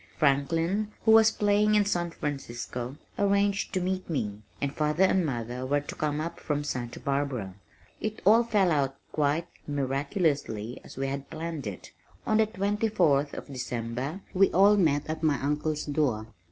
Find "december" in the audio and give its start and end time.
13.45-14.21